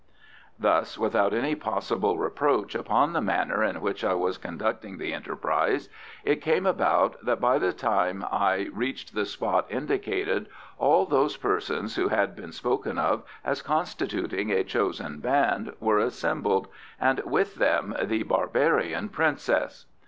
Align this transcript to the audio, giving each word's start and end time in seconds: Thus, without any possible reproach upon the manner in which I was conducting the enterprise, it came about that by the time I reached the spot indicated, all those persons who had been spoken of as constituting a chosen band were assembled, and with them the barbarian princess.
Thus, 0.57 0.97
without 0.97 1.31
any 1.31 1.53
possible 1.53 2.17
reproach 2.17 2.73
upon 2.73 3.13
the 3.13 3.21
manner 3.21 3.63
in 3.63 3.81
which 3.81 4.03
I 4.03 4.15
was 4.15 4.39
conducting 4.39 4.97
the 4.97 5.13
enterprise, 5.13 5.89
it 6.23 6.41
came 6.41 6.65
about 6.65 7.23
that 7.23 7.39
by 7.39 7.59
the 7.59 7.71
time 7.71 8.25
I 8.31 8.67
reached 8.73 9.13
the 9.13 9.27
spot 9.27 9.67
indicated, 9.69 10.47
all 10.79 11.05
those 11.05 11.37
persons 11.37 11.97
who 11.97 12.07
had 12.07 12.35
been 12.35 12.51
spoken 12.51 12.97
of 12.97 13.21
as 13.45 13.61
constituting 13.61 14.49
a 14.51 14.63
chosen 14.63 15.19
band 15.19 15.71
were 15.79 15.99
assembled, 15.99 16.67
and 16.99 17.19
with 17.19 17.53
them 17.57 17.95
the 18.01 18.23
barbarian 18.23 19.07
princess. 19.09 19.85